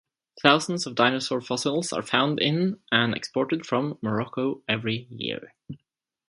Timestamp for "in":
2.39-2.79